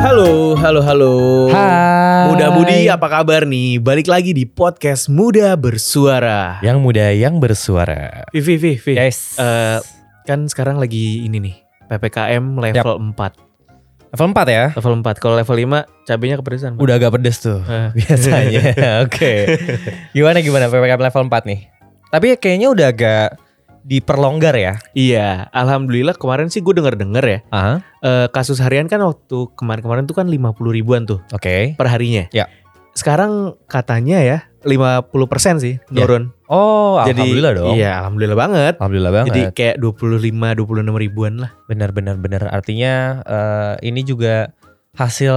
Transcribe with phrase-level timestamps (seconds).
[0.00, 1.12] Halo, halo, halo.
[1.52, 2.32] Hai.
[2.32, 3.76] Muda Budi, apa kabar nih?
[3.76, 6.56] Balik lagi di podcast Muda Bersuara.
[6.60, 8.24] Yang muda yang bersuara.
[8.32, 8.96] Vivi, Vivi.
[8.96, 9.36] Yes.
[9.36, 9.78] Eh,
[10.24, 11.54] kan sekarang lagi ini nih,
[11.86, 13.36] PPKM level 4.
[14.10, 14.64] level 4 ya.
[14.72, 15.20] Level 4.
[15.20, 16.80] Kalau level 5 cabenya kepedesan.
[16.80, 17.88] Udah agak pedes tuh Eh.
[18.00, 18.60] biasanya.
[19.04, 19.32] Oke.
[20.10, 21.60] Gimana gimana PPKM level 4 nih?
[22.10, 23.28] Tapi kayaknya udah agak
[23.82, 24.74] diperlonggar ya.
[24.92, 27.38] Iya, alhamdulillah kemarin sih gue denger-denger ya.
[27.50, 27.74] Aha.
[28.00, 30.40] eh, kasus harian kan waktu kemarin-kemarin tuh kan 50
[30.72, 31.76] ribuan tuh Oke.
[31.76, 32.28] per harinya.
[32.30, 32.48] Ya.
[32.90, 35.08] Sekarang katanya ya 50%
[35.56, 36.04] sih Ya.
[36.04, 36.32] turun.
[36.46, 37.74] Oh, Jadi alhamdulillah dong.
[37.74, 38.74] Iya, alhamdulillah banget.
[38.76, 39.28] Alhamdulillah banget.
[39.28, 41.50] Jadi kayak 25 26 ribuan lah.
[41.64, 44.50] benar benar benar artinya eh, ini juga
[44.92, 45.34] hasil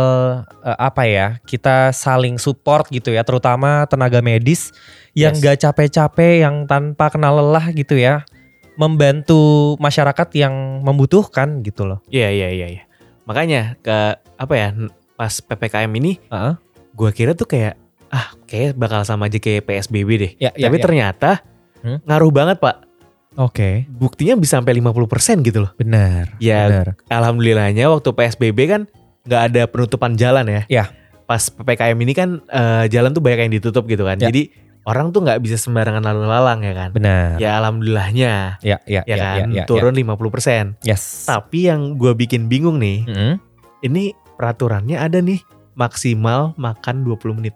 [0.66, 1.28] eh, apa ya?
[1.42, 4.74] Kita saling support gitu ya, terutama tenaga medis
[5.14, 5.44] yang Yes.
[5.46, 8.26] gak capek-capek yang tanpa kenal lelah gitu ya.
[8.74, 9.40] Membantu
[9.78, 12.00] masyarakat yang membutuhkan gitu loh.
[12.10, 12.84] Iya, iya, iya, iya.
[13.24, 14.74] Makanya ke apa ya?
[15.14, 16.54] Pas PPKM ini Heeh.
[16.92, 17.78] gua kira tuh kayak
[18.10, 20.32] ah, kayak bakal sama aja kayak PSBB deh.
[20.38, 21.42] Ya, Tapi ternyata
[21.84, 22.00] Hmm?
[22.08, 22.88] ngaruh banget, Pak.
[23.36, 25.76] Oke, Buktinya bisa sampai 50% gitu loh.
[25.76, 26.32] benar.
[26.40, 26.88] Ya, benar.
[27.12, 28.82] Alhamdulillahnya waktu PSBB kan
[29.28, 30.62] nggak ada penutupan jalan ya.
[30.72, 30.86] Ya.
[31.28, 34.16] Pas PPKM ini kan eh, jalan tuh banyak yang ditutup gitu kan.
[34.16, 34.32] Ya.
[34.32, 34.48] Jadi
[34.84, 36.90] orang tuh nggak bisa sembarangan lalu lalang ya kan.
[36.92, 37.40] Benar.
[37.40, 40.76] Ya alhamdulillahnya Ya, ya, ya, kan ya, ya, turun 50%.
[40.84, 40.96] ya.
[40.96, 41.26] Yes.
[41.26, 43.34] Tapi yang gua bikin bingung nih, Mm-mm.
[43.82, 45.40] ini peraturannya ada nih
[45.74, 47.56] maksimal makan 20 menit.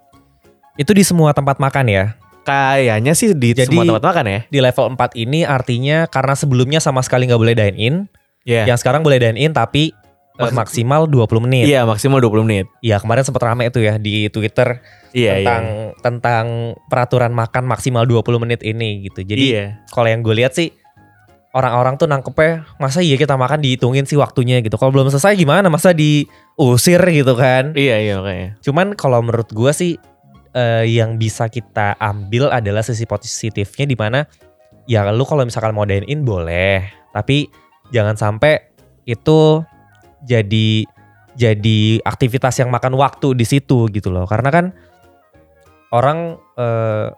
[0.76, 2.06] Itu di semua tempat makan ya.
[2.44, 4.40] Kayaknya sih di Jadi- semua tempat makan ya.
[4.48, 7.96] Di level 4 ini artinya karena sebelumnya sama sekali nggak boleh dine in,
[8.48, 8.72] Iya.
[8.72, 9.92] yang sekarang boleh dine in tapi
[10.38, 11.66] eh, Maksud- maksimal 20 menit.
[11.66, 12.66] Iya, maksimal 20 menit.
[12.86, 14.80] Iya kemarin sempat rame itu ya di Twitter
[15.18, 15.64] Iya, tentang
[16.06, 16.46] tentang
[16.86, 19.26] peraturan makan maksimal 20 menit ini gitu.
[19.26, 19.30] iya.
[19.34, 19.66] Jadi iya.
[19.90, 20.70] kalau yang gue lihat sih
[21.58, 24.78] orang-orang tuh nangkepnya masa iya kita makan dihitungin sih waktunya gitu.
[24.78, 25.74] Kalau belum selesai gimana?
[25.74, 27.74] Masa diusir gitu kan?
[27.74, 28.50] Iya, iya makanya.
[28.62, 29.98] Cuman kalau menurut gue sih
[30.54, 34.30] eh, yang bisa kita ambil adalah sisi positifnya di mana
[34.88, 37.52] ya lu kalau misalkan mau dine in boleh, tapi
[37.92, 38.64] jangan sampai
[39.04, 39.62] itu
[40.26, 40.88] jadi
[41.38, 44.26] jadi aktivitas yang makan waktu di situ gitu loh.
[44.26, 44.66] Karena kan
[45.94, 47.14] orang eh,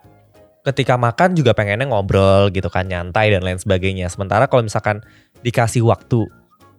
[0.68, 4.12] ketika makan juga pengennya ngobrol gitu kan, nyantai dan lain sebagainya.
[4.12, 5.00] Sementara kalau misalkan
[5.40, 6.28] dikasih waktu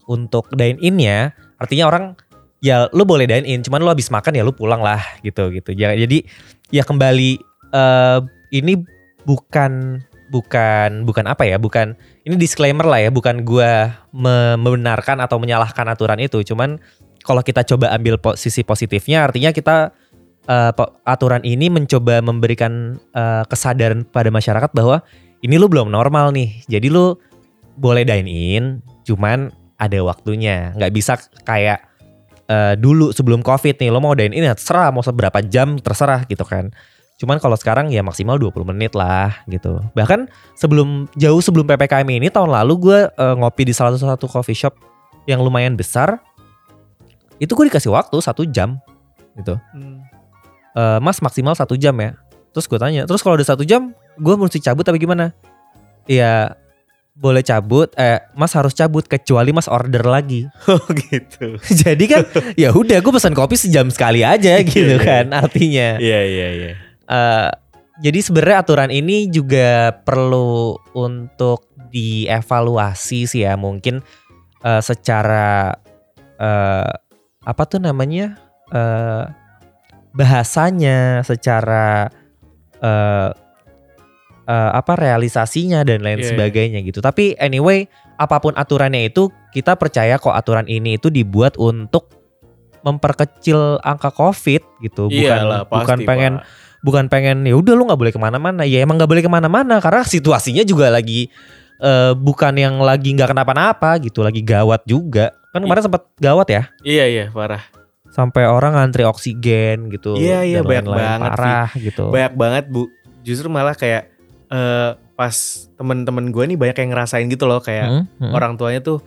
[0.05, 2.05] untuk dine in-nya, artinya orang
[2.61, 5.73] ya lu boleh dine in, cuman lu habis makan ya lu pulang lah gitu gitu.
[5.73, 6.29] Ya, jadi
[6.69, 7.41] ya kembali
[7.73, 8.21] eh
[8.51, 8.83] ini
[9.25, 15.43] bukan bukan bukan apa ya, bukan ini disclaimer lah ya, bukan gua me- membenarkan atau
[15.43, 16.79] menyalahkan aturan itu, cuman
[17.27, 19.93] kalau kita coba ambil posisi positifnya artinya kita
[20.75, 25.05] po- aturan ini mencoba memberikan eh, kesadaran pada masyarakat bahwa
[25.41, 26.65] ini lu belum normal nih.
[26.69, 27.17] Jadi lu
[27.81, 28.65] boleh dine in,
[29.07, 30.75] cuman ada waktunya.
[30.77, 31.81] nggak bisa kayak
[32.49, 36.27] eh, dulu sebelum covid nih lo mau dine in ya terserah mau seberapa jam terserah
[36.27, 36.75] gitu kan.
[37.21, 39.77] Cuman kalau sekarang ya maksimal 20 menit lah gitu.
[39.93, 44.57] Bahkan sebelum jauh sebelum PPKM ini tahun lalu gue eh, ngopi di salah satu coffee
[44.57, 44.73] shop
[45.29, 46.17] yang lumayan besar.
[47.37, 48.81] Itu gue dikasih waktu satu jam
[49.37, 49.61] gitu.
[49.77, 50.01] Hmm.
[50.73, 52.17] Eh, mas maksimal satu jam ya.
[52.57, 55.31] Terus gue tanya, terus kalau udah satu jam, gue mesti cabut tapi gimana?
[56.09, 56.57] Iya
[57.21, 60.49] boleh cabut, eh mas harus cabut kecuali mas order lagi.
[60.73, 61.61] Oh gitu.
[61.69, 62.25] Jadi kan
[62.57, 66.01] ya udah gue pesan kopi sejam sekali aja gitu Iya, kan artinya.
[66.01, 66.73] Iya, iya, iya.
[67.11, 67.51] Eh,
[68.01, 73.99] jadi sebenarnya aturan ini juga perlu untuk dievaluasi sih ya mungkin
[74.63, 75.75] eh, secara
[76.39, 76.93] eh,
[77.43, 78.39] apa tuh namanya
[78.71, 79.25] eh,
[80.15, 82.07] bahasanya secara
[82.79, 83.31] eh,
[84.47, 86.31] eh, apa realisasinya dan lain Iya, iya.
[86.31, 87.03] sebagainya gitu.
[87.03, 87.91] Tapi anyway
[88.23, 92.07] apa pun aturannya itu kita percaya kok aturan ini itu dibuat untuk
[92.81, 96.70] memperkecil angka covid gitu bukan Iyalah, pasti, bukan pengen Pak.
[96.81, 98.63] Bukan pengen ya udah lu nggak boleh ke mana-mana.
[98.63, 101.29] Ya emang nggak boleh ke mana-mana karena situasinya juga lagi
[101.79, 105.33] eh, bukan yang lagi nggak kenapa-napa gitu lagi gawat juga.
[105.51, 106.63] Kan kemarin sempat gawat ya?
[106.81, 107.63] Iya, iya, parah.
[108.11, 110.99] sampai orang ngantri oksigen gitu Iya, iya, dan banyak lain-lain.
[111.23, 112.05] banget, parah gitu.
[112.11, 112.91] Banyak banget, Bu.
[113.23, 114.11] Justru malah kayak
[114.47, 115.37] eh pas
[115.73, 118.33] temen-temen gue nih banyak yang ngerasain gitu loh kayak Hmm, hmm.
[118.33, 118.99] orang tuanya tuh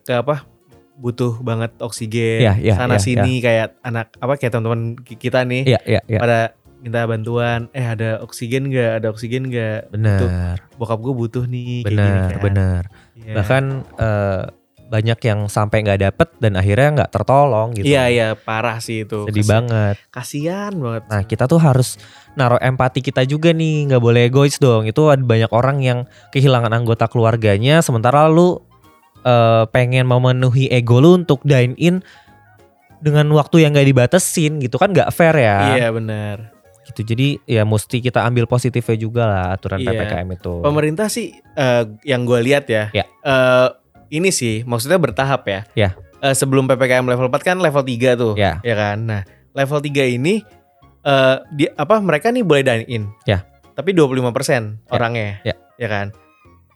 [0.00, 0.42] ke apa
[0.96, 5.46] butuh banget oksigen Iya, iya, sana iya, sini kayak anak apa kayak teman-teman ki- kita
[5.46, 5.62] nih.
[5.64, 6.18] Iya iya iya.
[6.18, 6.38] Pada
[6.78, 12.30] minta bantuan eh ada oksigen nggak ada oksigen nggak benar bokap gue butuh nih benar
[12.32, 12.42] kan.
[12.42, 12.82] benar
[13.18, 13.34] Iya.
[13.34, 13.64] bahkan
[13.98, 14.42] eh,
[14.88, 19.26] banyak yang sampai nggak dapet dan akhirnya nggak tertolong gitu iya iya parah sih itu
[19.26, 22.00] sedih Kasi- banget kasihan banget Nah kita tuh harus
[22.32, 24.86] naruh empati kita juga nih, nggak boleh egois dong.
[24.86, 25.98] Itu ada banyak orang yang
[26.30, 28.62] kehilangan anggota keluarganya, sementara lu
[29.20, 32.00] eh, pengen memenuhi ego lu untuk dine in.
[32.98, 35.78] dengan waktu yang gak dibatesin gitu kan gak fair ya.
[35.78, 36.50] Iya benar.
[36.88, 37.00] Gitu.
[37.04, 39.92] Jadi ya mesti kita ambil positifnya juga lah aturan Iya.
[39.92, 40.52] PPKM itu.
[40.60, 43.04] Pemerintah sih eh, yang gue lihat ya, Ya.
[43.22, 43.68] eh,
[44.08, 45.60] ini sih maksudnya bertahap ya.
[45.74, 45.90] Ya.
[46.18, 48.32] Eh, sebelum PPKM level 4 kan level 3 tuh.
[48.34, 48.58] Ya.
[48.60, 49.04] Ya kan.
[49.04, 50.40] Nah, level 3 ini
[51.00, 53.04] eh di apa mereka nih boleh dine in.
[53.22, 53.44] Ya.
[53.72, 54.90] Tapi 25% Ya.
[54.90, 55.30] orangnya.
[55.44, 55.54] Ya.
[55.76, 56.10] Ya kan.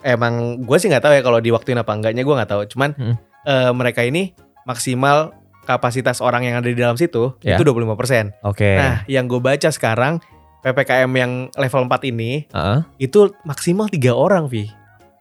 [0.00, 2.62] Emang gue sih nggak tahu ya kalau diwaktuin apa enggaknya gue nggak tahu.
[2.68, 3.16] Cuman Mm.
[3.42, 7.54] eh, mereka ini maksimal kapasitas orang yang ada di dalam situ Ya.
[7.54, 8.34] itu 25%.
[8.42, 8.74] Oke.
[8.74, 10.18] Nah, yang gue baca sekarang
[10.60, 12.78] PPKM yang level 4 ini Heeh.
[13.00, 14.70] itu maksimal tiga orang, Vi.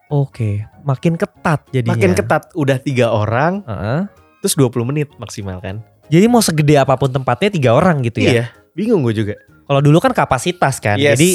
[0.08, 1.96] Oke, makin ketat jadinya.
[1.96, 4.06] Makin ketat udah tiga orang, Heeh.
[4.40, 5.80] terus 20 menit maksimal kan?
[6.12, 8.32] Jadi mau segede apa pun tempatnya tiga orang gitu ya.
[8.32, 9.36] Iya, bingung gue juga.
[9.72, 11.00] Kalau dulu kan kapasitas kan.
[11.00, 11.16] Yes.
[11.16, 11.30] Jadi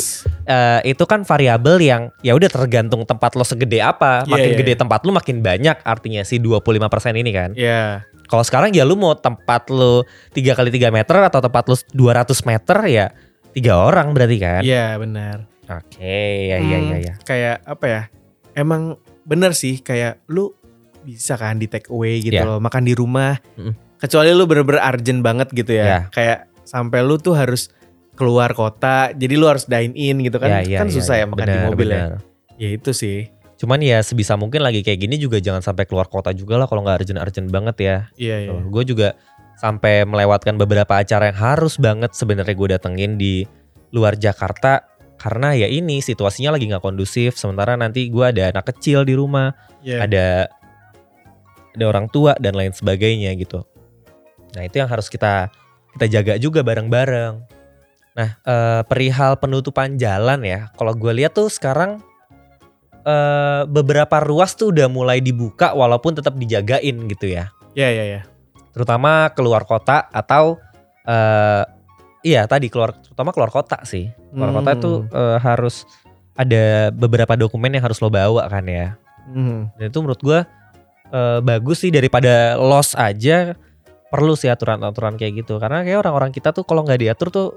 [0.45, 4.29] eh, itu kan variabel yang ya udah tergantung tempat lo segede apa.
[4.29, 6.69] Makin iya, gede tempat lo makin banyak artinya si 25%
[7.17, 7.57] ini kan.
[7.57, 10.05] ya, Kalau sekarang ya lu mau tempat lu
[10.37, 13.07] 3 kali 3 meter atau tempat lu 200 meter ya
[13.57, 14.61] tiga orang berarti kan.
[14.61, 15.49] iya benar.
[15.65, 17.15] Oke, ya ya Hmm, ya ya.
[17.25, 18.03] Kayak apa ya?
[18.53, 20.53] Emang bener sih kayak lu
[21.01, 22.45] bisa kan di take away gitu Iya.
[22.45, 23.41] loh, makan di rumah.
[23.57, 23.73] Mm-mm.
[23.97, 25.87] Kecuali lu bener-bener urgent banget gitu ya.
[25.87, 25.99] Iya.
[26.13, 27.73] Kayak sampai lu tuh harus
[28.17, 30.49] keluar kota, jadi lu harus dine in gitu kan.
[30.49, 31.27] Ya, ya, kan ya, susah ya, ya.
[31.29, 31.95] makan di Benar, mobil ya.
[31.95, 32.13] benar.
[32.57, 33.29] Ya itu sih.
[33.57, 36.85] Cuman ya sebisa mungkin lagi kayak gini juga jangan sampai keluar kota juga lah kalau
[36.85, 37.97] nggak urgent-urgent banget ya.
[38.17, 38.53] Iya, iya.
[38.69, 39.17] Gue juga
[39.57, 43.49] sampai melewatkan beberapa acara yang harus banget sebenarnya gue datengin di
[43.97, 44.85] luar Jakarta
[45.17, 47.41] karena ya ini situasinya lagi nggak kondusif.
[47.41, 50.05] Sementara nanti gue ada anak kecil di rumah, Iya.
[50.05, 50.27] ada
[51.77, 53.65] ada orang tua dan lain sebagainya gitu.
[54.53, 55.49] Nah itu yang harus kita
[55.97, 57.56] kita jaga juga bareng-bareng.
[58.17, 62.01] Nah eh, perihal penutupan jalan ya, kalau gue lihat tuh sekarang
[63.05, 68.21] eh, beberapa ruas tuh udah mulai dibuka walaupun tetap dijagain gitu ya Iya, iya, iya.
[68.73, 70.57] terutama keluar kota atau
[71.05, 71.65] eh
[72.25, 74.79] iya tadi keluar terutama keluar kota sih keluar kota Hmm.
[74.81, 75.85] itu eh, harus
[76.35, 78.97] ada beberapa dokumen yang harus lo bawa kan ya
[79.29, 79.69] Hmm.
[79.77, 80.49] dan itu menurut gua
[81.09, 83.55] eh, bagus sih daripada los aja
[84.09, 87.49] perlu sih aturan-aturan kayak gitu karena kayak orang-orang kita tuh kalau nggak diatur tuh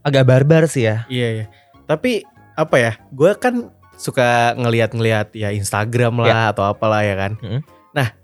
[0.00, 1.44] agak barbar sih ya Iya iya.
[1.84, 2.22] Tapi
[2.54, 2.92] apa ya?
[3.10, 3.68] Gue kan
[3.98, 7.36] suka ngelihat-ngelihat ya Instagram lah atau apalah ya kan.
[7.42, 7.60] Mm-mm.
[7.92, 8.14] Nah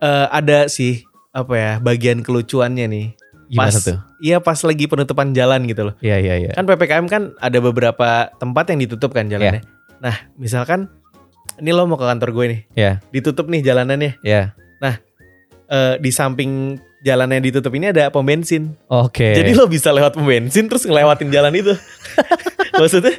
[0.00, 3.08] eh, ada sih apa ya bagian kelucuannya nih.
[3.46, 5.94] gimana Pas- tuh Iya pas lagi penutupan jalan gitu loh.
[6.02, 9.62] iya iya iya Kan ppkm kan ada beberapa tempat yang ditutup kan jalannya.
[10.02, 10.90] Nah misalkan
[11.56, 12.60] ini lo mau ke kantor gue nih.
[12.74, 12.92] Iya.
[13.12, 14.18] Ditutup nih jalanannya.
[14.22, 14.56] Iya.
[15.66, 18.72] Eh, di samping jalan yang ditutup ini ada pom bensin.
[18.88, 21.72] oke Jadi lo bisa lewat pom bensin terus ngelewatin jalan itu.
[22.80, 23.16] Maksudnya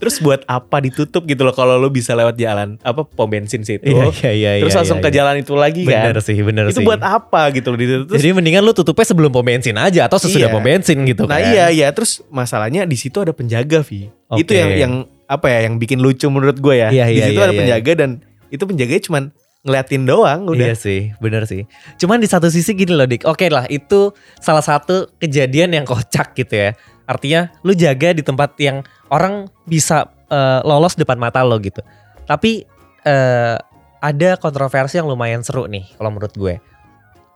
[0.00, 3.84] terus buat apa ditutup gitu loh kalau lo bisa lewat jalan apa pom bensin situ.
[3.84, 5.16] iya iya iya terus iya, langsung iya, ke iya.
[5.20, 5.92] jalan itu lagi kan.
[6.08, 8.06] bener sih bener Itu sih buat apa gitu loh ditutup.
[8.12, 10.54] Terus, Jadi mendingan lu tutupnya sebelum pom bensin aja atau sesudah Iya.
[10.56, 11.52] pom bensin gitu nah kan.
[11.52, 14.08] iya iya terus masalahnya di situ ada penjaga Vi.
[14.38, 14.56] Itu Oke.
[14.56, 14.92] yang yang
[15.30, 16.88] apa ya yang bikin lucu menurut gue ya.
[16.90, 17.60] Iya, di iya, situ iya, ada iya.
[17.62, 18.10] penjaga dan
[18.50, 19.22] itu penjaganya cuman
[19.60, 20.72] ngeliatin doang udah.
[20.72, 21.68] Iya sih, bener sih.
[22.00, 26.32] Cuman di satu sisi gini loh Dik, oke lah itu salah satu kejadian yang kocak
[26.32, 26.70] gitu ya.
[27.04, 28.80] Artinya lu jaga di tempat yang
[29.12, 31.84] orang bisa eh, lolos depan mata lo gitu.
[32.24, 32.64] Tapi
[33.04, 33.56] eh,
[34.00, 36.54] ada kontroversi yang lumayan seru nih kalau menurut gue.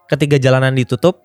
[0.08, 1.24] Ketika jalanan ditutup,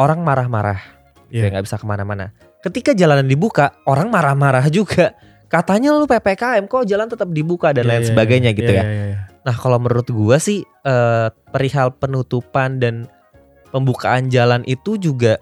[0.00, 0.80] orang marah-marah.
[1.28, 2.32] Dia nggak bisa ke mana-mana.
[2.64, 5.12] Ketika jalanan dibuka, orang marah-marah juga.
[5.48, 8.80] Katanya lu PPKM kok jalan tetap dibuka dan Iya, lain iya, sebagainya iya, gitu iya,
[8.80, 8.84] ya.
[8.84, 9.18] iya, iya.
[9.48, 13.08] Nah kalau menurut gua sih eh, perihal penutupan dan
[13.72, 15.40] pembukaan jalan itu juga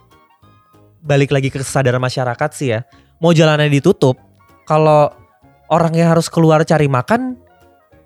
[1.02, 2.86] balik lagi ke kesadaran masyarakat sih ya.
[3.18, 4.14] Mau jalannya ditutup,
[4.62, 5.10] kalau
[5.66, 7.34] orangnya harus keluar cari makan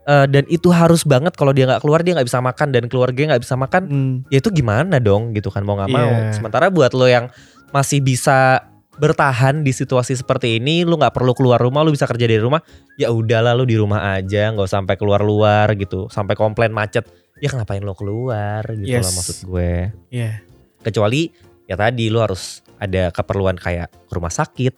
[0.08, 3.36] eh, dan itu harus banget kalau dia nggak keluar dia nggak bisa makan dan keluarganya
[3.36, 4.14] nggak bisa makan, Hmm.
[4.32, 6.08] ya itu gimana dong gitu kan mau nggak mau.
[6.16, 6.32] Iya.
[6.32, 7.28] Sementara buat lo yang
[7.76, 8.64] masih bisa
[9.00, 12.60] bertahan di situasi seperti ini, lu nggak perlu keluar rumah, lu bisa kerja dari rumah,
[13.00, 17.08] ya udahlah lu di rumah aja, nggak usah sampai keluar luar gitu, sampai komplain macet,
[17.40, 19.08] ya ngapain lo keluar gitu Yes.
[19.08, 19.72] lah maksud gue.
[20.12, 20.44] Iya.
[20.84, 21.32] Kecuali
[21.64, 24.76] ya tadi lu harus ada keperluan kayak ke rumah sakit,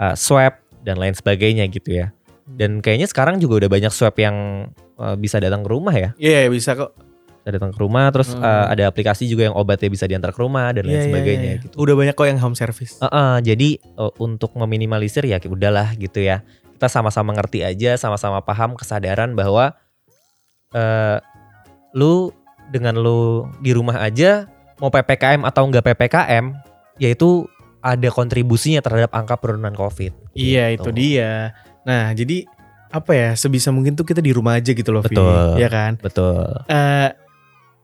[0.00, 2.16] uh, swab dan lain sebagainya gitu ya.
[2.50, 6.48] Dan kayaknya sekarang juga udah banyak swab yang uh, bisa datang ke rumah ya, Iya
[6.48, 6.96] bisa kok.
[7.40, 8.44] Bisa datang ke rumah, terus Hmm.
[8.44, 11.62] uh, ada aplikasi juga yang obatnya bisa diantar ke rumah dan lain Iya, sebagainya iya.
[11.64, 11.74] gitu.
[11.74, 13.00] Udah banyak kok yang home service.
[13.00, 16.44] Heeh, jadi uh, untuk meminimalisir ya udahlah gitu ya.
[16.76, 19.72] Kita sama-sama ngerti aja, sama-sama paham kesadaran bahwa
[20.70, 21.18] eh
[21.92, 22.30] lu
[22.68, 24.46] dengan lu di rumah aja
[24.78, 26.54] mau PPKM atau enggak PPKM,
[26.96, 27.44] yaitu
[27.80, 30.12] ada kontribusinya terhadap angka penurunan Covid.
[30.32, 30.84] Iya Gitu.
[30.84, 31.56] itu dia.
[31.84, 32.44] Nah jadi
[32.90, 35.12] apa ya sebisa mungkin tuh kita di rumah aja gitu loh Vi.
[35.12, 35.56] Betul.
[35.56, 35.92] Iya kan.
[35.96, 36.44] Betul.
[36.66, 37.08] Eh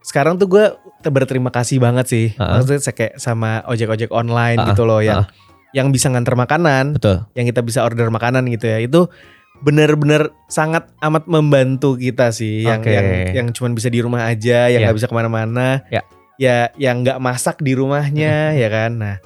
[0.06, 0.64] sekarang tuh gue
[1.04, 2.26] berterima kasih banget sih.
[2.38, 2.62] Uh-uh.
[2.62, 5.34] Maksudnya kayak sama ojek-ojek online Uh-uh, gitu loh yang uh-uh.
[5.74, 7.26] yang bisa nganter makanan, Betul.
[7.34, 8.78] yang kita bisa order makanan gitu ya.
[8.78, 9.10] Itu
[9.56, 12.92] benar-benar sangat amat membantu kita sih yang Oke.
[12.92, 14.86] yang yang cuman bisa di rumah aja, yang Ya.
[14.88, 15.82] nggak bisa ke mana-mana.
[15.90, 16.02] Ya.
[16.36, 19.00] Ya yang nggak masak di rumahnya ya kan.
[19.00, 19.16] Nah,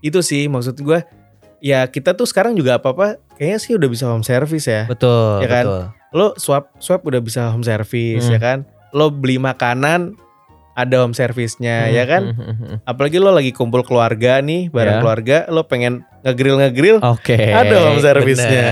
[0.00, 1.00] itu sih maksud gue
[1.58, 4.86] ya kita tuh sekarang juga apa-apa kayaknya sih udah bisa home service ya.
[4.86, 5.64] Betul, Ya kan?
[5.66, 5.82] betul.
[6.14, 8.34] Lo swap swap udah bisa home service Hmm.
[8.36, 8.58] ya kan.
[8.92, 10.14] Lo beli makanan
[10.78, 12.30] ada home service-nya ya kan.
[12.30, 12.78] Hmm, hmm, hmm, hmm.
[12.86, 15.02] Apalagi lo lagi kumpul keluarga nih, bareng Ya.
[15.02, 17.34] keluarga, lo pengen ngegrill ngegrill, Oke.
[17.34, 18.66] ada home service-nya.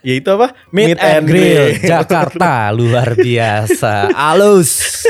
[0.00, 0.54] Ya itu apa?
[0.70, 4.14] Meet, and Grill Jakarta luar biasa.
[4.14, 5.02] Alus.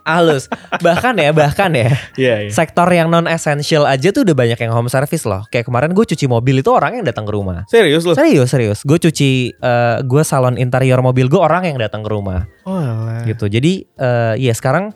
[0.00, 0.50] Alus.
[0.80, 1.92] Bahkan ya, bahkan ya.
[2.16, 2.50] Iya, iya.
[2.50, 5.44] Sektor yang non essential aja tuh udah banyak yang home service loh.
[5.52, 7.62] Kayak kemarin gue cuci mobil itu orang yang datang ke rumah.
[7.70, 8.16] Serius lo?
[8.18, 8.78] Serius, serius.
[8.82, 13.22] Gue cuci eh, gue salon interior mobil gue orang yang datang ke rumah Oh, alah.
[13.22, 13.46] gitu.
[13.46, 14.90] Jadi eh ya sekarang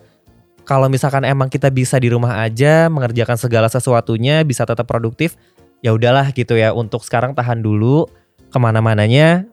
[0.65, 5.37] kalau misalkan emang kita bisa di rumah aja mengerjakan segala sesuatunya bisa tetap produktif,
[5.79, 6.73] ya udahlah gitu ya.
[6.73, 8.09] Untuk sekarang tahan dulu
[8.49, 9.45] ke mana-mananya.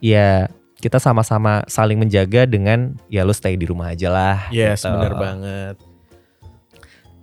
[0.00, 4.38] Ya kita sama-sama saling menjaga dengan ya lu stay di rumah aja lah.
[4.52, 4.92] Yes, gitu.
[4.92, 5.76] bener banget.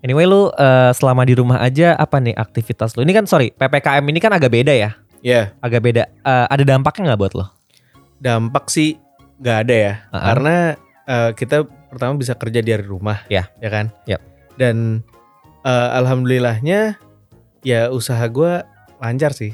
[0.03, 3.05] Anyway lu eh, selama di rumah aja apa nih aktivitas lu?
[3.05, 4.93] Ini kan sorry ppkm ini kan agak beda ya.
[5.23, 6.03] Ya, Agak beda.
[6.03, 7.47] Eh, ada dampaknya nggak buat lo?
[8.23, 8.95] dampak sih
[9.43, 9.93] nggak ada ya.
[10.07, 10.23] Uh-uh.
[10.23, 10.55] Karena
[11.03, 11.57] eh, kita
[11.93, 13.21] pertama bisa kerja dari rumah.
[13.29, 13.47] Ya.
[13.61, 13.93] Ya kan?
[14.09, 14.21] Yap.
[14.57, 15.05] Dan
[15.61, 16.97] eh, alhamdulillahnya
[17.63, 18.65] ya usaha gue
[18.99, 19.53] lancar sih.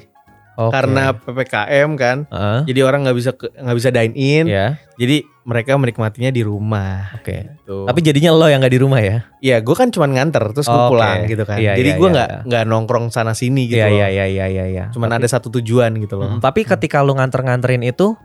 [0.59, 0.75] Oke.
[0.75, 2.17] Karena PPKM kan.
[2.27, 2.59] Heeh.
[2.67, 4.45] Jadi orang nggak bisa nggak bisa dine in.
[4.51, 4.75] ya.
[4.99, 7.15] Jadi mereka menikmatinya di rumah.
[7.15, 7.63] Oke.
[7.63, 7.87] Tuh.
[7.87, 9.23] Tapi jadinya lo yang nggak di rumah ya?
[9.39, 10.91] ya gue kan cuma nganter terus gue Oke.
[10.91, 11.63] pulang gitu kan.
[11.63, 12.41] Iya, Jadi iya, gue iya, nggak iya.
[12.43, 13.79] nggak nongkrong sana sini gitu.
[13.79, 13.95] Iya loh.
[13.95, 14.65] iya iya iya iya.
[14.67, 14.85] iya.
[14.91, 16.35] Cuman Tapi- ada satu tujuan gitu loh.
[16.35, 18.19] Mm, Tapi ketika lu nganter-nganterin itu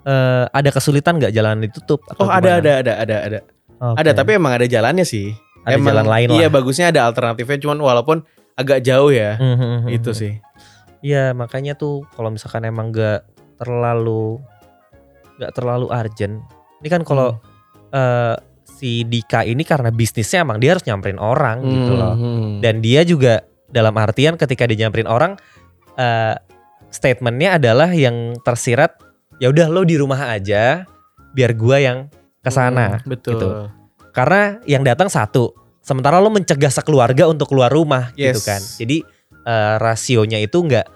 [0.00, 2.00] eh ada kesulitan nggak jalan ditutup?
[2.08, 3.38] atau Oh ada ada ada ada ada
[3.80, 3.96] Oke.
[4.00, 5.32] ada tapi emang ada jalannya sih.
[5.60, 6.52] Ada emang, jalan lain Iya lah.
[6.52, 8.16] bagusnya ada alternatifnya cuman walaupun
[8.56, 9.36] agak jauh ya.
[9.36, 10.18] Hmm, hmm, hmm, Itu hmm.
[10.18, 10.32] sih.
[11.00, 13.24] Iya makanya tuh kalau misalkan emang nggak
[13.56, 14.40] terlalu
[15.36, 16.44] nggak terlalu urgent.
[16.80, 17.36] Ini kan kalau
[17.90, 17.96] Hmm.
[17.96, 22.14] eh, si Dika ini karena bisnisnya emang dia harus nyamperin orang gitu loh.
[22.16, 22.64] Hmm.
[22.64, 25.36] Dan dia juga dalam artian ketika dia nyamperin orang
[25.96, 26.36] eh
[26.88, 28.96] statementnya adalah yang tersirat
[29.40, 30.84] ya udah lo di rumah aja
[31.32, 31.98] biar gua yang
[32.38, 33.32] ke sana Hmm, betul.
[33.34, 33.48] gitu.
[34.10, 38.44] Karena yang datang satu, sementara lo mencegah sekeluarga untuk keluar rumah gitu Yes.
[38.44, 38.60] kan.
[38.76, 39.00] Jadi
[39.40, 40.86] eh, rasionya itu nggak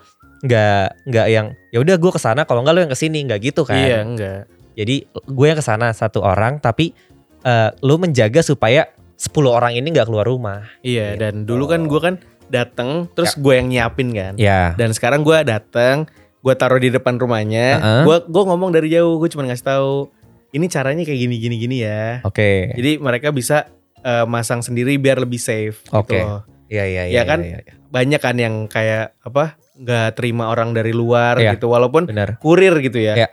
[0.42, 3.40] nggak nggak yang ya udah gue ke sana kalau nggak lo yang ke sini nggak
[3.42, 3.76] gitu kan.
[3.76, 4.42] Iya enggak.
[4.74, 6.92] Jadi gue yang ke sana satu orang tapi
[7.40, 8.84] eh, lo menjaga supaya
[9.14, 10.68] 10 orang ini nggak keluar rumah.
[10.80, 11.20] Iya Gitu.
[11.20, 14.32] dan dulu kan gue kan dateng terus gue yang nyiapin kan.
[14.36, 14.74] Ya.
[14.74, 16.04] Dan sekarang gue dateng,
[16.44, 17.80] gue taruh di depan rumahnya.
[17.80, 18.02] Uh-uh.
[18.04, 20.12] Gue gue ngomong dari jauh, gue cuma ngasih tahu
[20.52, 22.20] ini caranya kayak gini gini gini ya.
[22.20, 22.68] Oke.
[22.76, 25.80] Jadi mereka bisa eh, masang sendiri biar lebih safe.
[25.88, 26.14] Oke.
[26.14, 26.42] Gitu loh.
[26.68, 27.22] Iya iya Ya iya.
[27.24, 27.40] kan?
[27.40, 27.74] iya, iya.
[27.88, 31.56] Banyak kan yang kayak apa nggak terima orang dari luar Iya.
[31.56, 32.36] gitu, walaupun Benar.
[32.38, 33.16] kurir gitu ya.
[33.16, 33.28] Iya.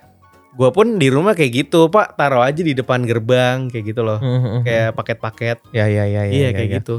[0.52, 4.20] Gue pun di rumah kayak gitu, Pak taruh aja di depan gerbang kayak gitu loh.
[4.20, 5.58] Hmm, Kayak paket-paket.
[5.72, 6.32] Ya ya ya ya.
[6.32, 6.76] Iya ya, kayak ya.
[6.80, 6.96] gitu.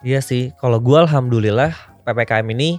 [0.00, 2.76] Iya sih, kalau gue alhamdulillah ppkm ini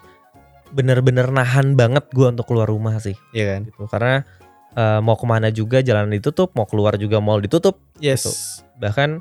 [0.72, 3.62] bener-bener nahan banget gue untuk keluar rumah sih, Iya kan?
[3.68, 3.84] gitu.
[3.88, 4.24] Karena
[4.72, 8.24] eh, mau ke mana juga jalan ditutup, mau keluar juga mall ditutup, Yes.
[8.24, 8.32] Gitu.
[8.80, 9.20] bahkan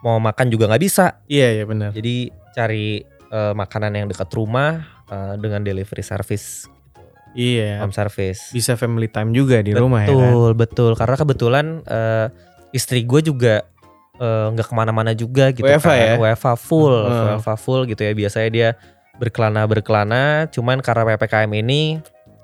[0.00, 1.20] mau makan juga nggak bisa.
[1.26, 1.90] Iya iya benar.
[1.92, 6.64] Jadi cari eh, makanan yang dekat rumah eh, dengan delivery service,
[7.32, 7.84] Iya.
[7.84, 8.48] home service.
[8.50, 10.16] Bisa family time juga di rumah ya kan.
[10.16, 12.26] Betul betul, karena kebetulan eh,
[12.72, 13.62] istri gue juga
[14.16, 16.14] nggak ke mana-mana juga gitu WFH kan, ya?
[16.16, 17.36] WFH full, Hmm.
[17.36, 18.16] WFH full gitu ya.
[18.16, 18.68] Biasanya dia
[19.16, 21.98] berkelana berkelana, cuman karena ppkm ini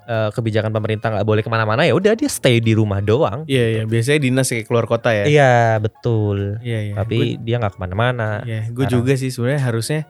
[0.08, 3.44] eh, kebijakan pemerintah nggak boleh ke mana-mana ya udah dia stay di rumah doang.
[3.46, 3.82] Iya iya.
[3.84, 5.24] Biasanya dinas kayak keluar kota ya.
[5.28, 6.94] Iya betul, Iya iya.
[6.96, 8.42] tapi dia nggak ke mana-mana.
[8.42, 10.00] Iya, gue juga sih sebenarnya harusnya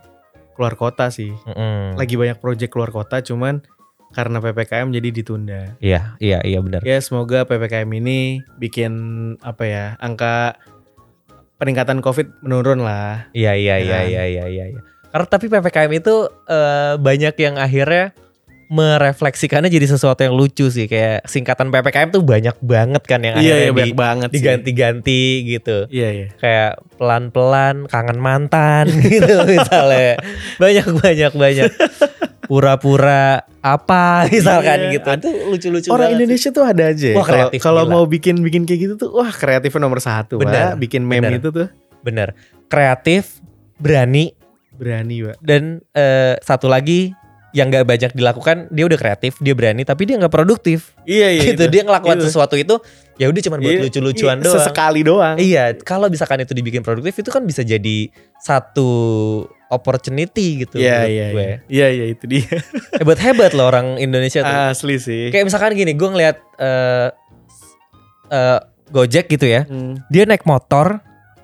[0.55, 1.33] keluar kota sih.
[1.49, 1.97] Mm-mm.
[1.99, 3.65] Lagi banyak project keluar kota, cuman
[4.13, 5.61] karena ppkm jadi ditunda.
[5.81, 6.85] Iya iya iya benar.
[6.85, 8.93] Ya semoga ppkm ini bikin
[9.41, 10.61] apa ya angka
[11.57, 13.29] peningkatan covid menurun lah.
[13.33, 14.05] Iya iya Ya iya kan?
[14.13, 14.65] iya iya iya.
[14.77, 14.81] iya.
[15.13, 16.15] Karena tapi ppkm itu
[16.47, 18.17] eh, banyak yang akhirnya
[18.67, 23.69] merefleksikannya jadi sesuatu yang lucu sih kayak singkatan ppkm tuh banyak banget kan yang Iya
[23.69, 25.77] akhirnya iya di- banget diganti-ganti gitu.
[25.87, 26.27] Iya iya.
[26.35, 30.17] Kayak pelan-pelan kangen mantan gitu misalnya.
[30.57, 31.71] Banyak banyak banyak.
[32.43, 35.09] Pura-pura apa misalkan Iya, gitu.
[35.15, 36.17] Itu lucu-lucu Orang banget sih.
[36.19, 37.07] Indonesia tuh ada aja.
[37.07, 37.15] ya.
[37.15, 40.37] Wah, Kalau kreatif, kalau mau bikin bikin kayak gitu tuh, wah kreatifnya nomor satu.
[40.37, 40.81] Benar, Pak.
[40.81, 41.39] Bikin meme benar.
[41.39, 41.69] itu tuh
[42.01, 42.29] Bener.
[42.67, 43.39] Kreatif,
[43.77, 44.33] berani
[44.73, 45.37] berani, pak.
[45.41, 47.13] dan eh, satu lagi
[47.53, 51.43] yang nggak banyak dilakukan dia udah kreatif dia berani tapi dia nggak produktif Iya iya.
[51.49, 51.71] gitu itu.
[51.71, 52.25] dia ngelakukan Itu.
[52.27, 52.81] sesuatu itu
[53.15, 55.37] ya udah cuma buat Iya, lucu-lucuan iya, doang Sesekali doang.
[55.37, 58.89] iya kalau misalkan itu dibikin produktif itu kan bisa jadi satu
[59.69, 61.43] opportunity gitu Iya menurut iya gue.
[61.43, 61.57] iya.
[61.69, 62.49] Iya iya itu dia.
[62.99, 65.29] hebat hebat loh orang Indonesia tuh Asli sih.
[65.29, 67.09] kayak misalkan gini gue ngeliat eh
[68.31, 70.01] eh, Gojek gitu ya Hmm.
[70.09, 71.01] dia naik motor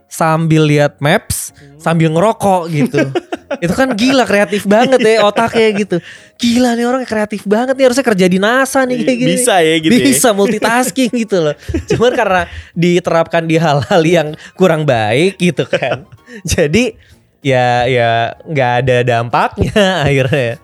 [0.08, 3.00] sambil lihat maps sambil ngerokok gitu.
[3.64, 5.96] Itu kan gila kreatif banget ya otaknya gitu.
[6.36, 9.30] Gila nih orang kreatif banget nih harusnya kerja di NASA nih kayak gini.
[9.36, 10.04] Bisa ya gitu ya.
[10.04, 11.56] bisa multitasking gitu loh.
[11.92, 12.42] Cuman karena
[12.76, 16.04] diterapkan di hal-hal yang kurang baik gitu kan.
[16.52, 16.92] Jadi
[17.40, 20.60] ya ya nggak ada dampaknya akhirnya.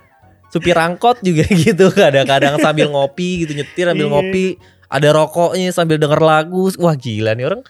[0.52, 4.12] Supir angkot juga gitu kadang-kadang sambil ngopi gitu nyetir sambil Iya.
[4.12, 4.46] ngopi.
[4.92, 6.68] Ada rokoknya sambil denger lagu.
[6.78, 7.64] Wah gila nih orang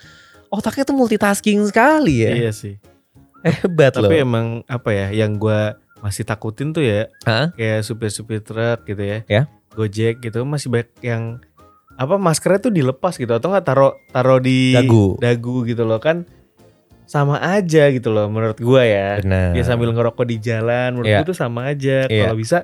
[0.54, 2.75] otaknya tuh multitasking sekali ya Iya sih.
[3.44, 7.52] hebat loh Tapi emang apa ya yang gua masih takutin tuh ya Hah?
[7.52, 9.18] kayak supir-supir truk gitu ya.
[9.25, 9.42] Ya.
[9.73, 11.42] Gojek gitu masih banyak yang
[11.94, 15.14] apa maskernya tuh dilepas gitu atau enggak taruh taruh di Dagu.
[15.16, 16.26] dagu gitu loh kan
[17.04, 19.20] sama aja gitu loh menurut gua ya.
[19.20, 21.18] benar Dia sambil ngerokok di jalan menurut Iya.
[21.20, 22.08] gua tuh sama aja.
[22.08, 22.26] Iya.
[22.26, 22.58] Kalau bisa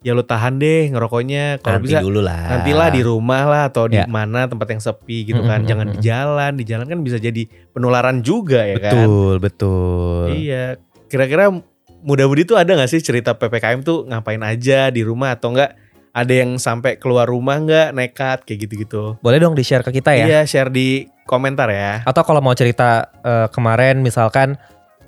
[0.00, 1.60] ya lu tahan deh ngerokoknya.
[1.60, 4.08] Kalau bisa dulu lah nantilah di rumah lah atau di Ya.
[4.08, 5.62] mana tempat yang sepi gitu kan.
[5.62, 6.52] Jangan di jalan.
[6.56, 8.92] Di jalan kan bisa jadi penularan juga ya kan.
[8.96, 10.80] betul betul Iya.
[11.04, 11.52] Kira-kira
[12.00, 15.76] mudah-mudi tuh ada gak sih cerita PPKM tuh ngapain aja di rumah atau enggak
[16.10, 19.14] ada yang sampai keluar rumah nggak nekat kayak gitu-gitu.
[19.20, 22.02] boleh dong di share ke kita ya Iya, share di komentar ya.
[22.02, 24.56] Atau kalau mau cerita eh, kemarin misalkan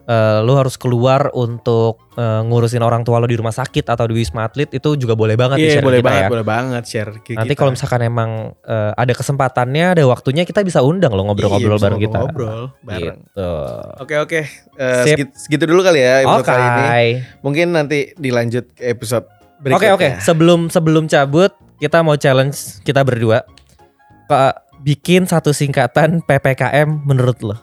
[0.02, 4.14] eh, lu harus keluar untuk eh, ngurusin orang tua lo di rumah sakit atau di
[4.14, 6.28] wisma atlet itu juga boleh banget di Iya, share boleh kita banget, ya.
[6.30, 8.30] boleh banget share ke Nanti kalau misalkan emang
[8.60, 12.18] eh, ada kesempatannya, ada waktunya kita bisa undang lo ngobrol-ngobrol Iya, bisa bareng kita.
[12.18, 13.18] Ngobrol bareng.
[13.22, 13.50] Gitu.
[13.98, 15.06] Oke oke, Sip.
[15.06, 16.50] segitu, segitu dulu kali ya episode Oke.
[16.50, 17.02] kali ini.
[17.40, 19.26] Mungkin nanti dilanjut ke episode
[19.62, 19.94] Oke berikutnya.
[19.94, 20.08] oke.
[20.18, 23.46] Sebelum sebelum cabut, kita mau challenge kita berdua.
[24.26, 24.50] Ke,
[24.82, 27.54] bikin satu singkatan PPKM menurut lo.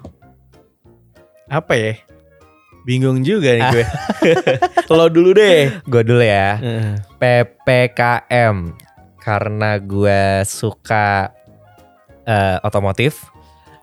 [1.45, 1.93] Apa ya?
[2.87, 3.85] Bingung juga nih gue.
[4.95, 5.71] Lo dulu deh.
[5.85, 6.57] Gue dulu ya.
[6.57, 6.95] Heeh.
[7.19, 8.73] PPKM
[9.19, 11.29] karena gue suka
[12.25, 13.27] eh, otomotif.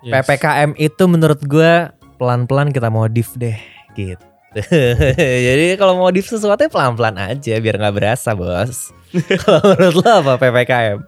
[0.02, 0.22] Yes.
[0.22, 3.56] PPKM itu menurut gue pelan-pelan kita modif deh
[3.94, 4.24] gitu.
[5.46, 8.90] Jadi kalau modif sesuatu ya pelan-pelan aja biar nggak berasa bos.
[9.44, 10.98] kalau menurut lo apa PPKM?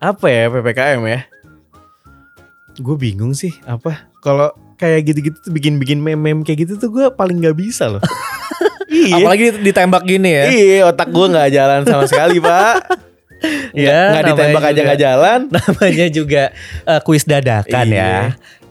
[0.00, 1.20] Apa ya PPKM ya?
[2.80, 4.10] Gue bingung sih apa.
[4.24, 8.00] Kalau kayak gitu-gitu tuh bikin-bikin meme-meme kayak gitu tuh gue paling nggak bisa loh.
[8.88, 9.20] iya.
[9.20, 10.44] Apalagi ditembak gini ya.
[10.48, 12.74] Iya, otak gue nggak jalan sama sekali pak.
[13.72, 15.40] Ya, nggak ditembak aja nggak jalan.
[15.56, 16.52] Namanya juga
[16.84, 17.96] eh, kuis dadakan Iya.
[17.96, 18.16] ya.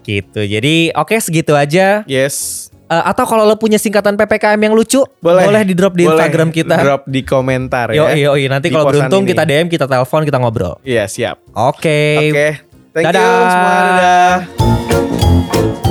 [0.06, 0.42] Gitu.
[0.46, 2.06] Jadi oke segitu aja.
[2.06, 2.70] Yes.
[2.86, 5.42] Eh, atau kalau lo punya singkatan PPKM yang lucu, Boleh.
[5.42, 6.78] boleh di drop di Boleh Instagram kita.
[6.82, 8.30] Drop di komentar Yo ya.
[8.30, 9.34] yo nanti kalau beruntung ini.
[9.34, 10.78] kita DM, kita telepon, kita ngobrol.
[10.86, 11.42] Iya siap.
[11.54, 12.30] Oke.
[12.30, 12.48] Oke.
[12.94, 13.50] Thank you Dadah.
[13.50, 13.74] semua.
[13.74, 15.89] Dadah.